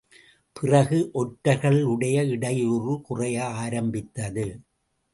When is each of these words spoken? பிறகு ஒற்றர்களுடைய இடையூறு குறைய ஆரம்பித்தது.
பிறகு 0.55 0.99
ஒற்றர்களுடைய 1.13 2.27
இடையூறு 2.27 3.01
குறைய 3.01 3.45
ஆரம்பித்தது. 3.45 4.47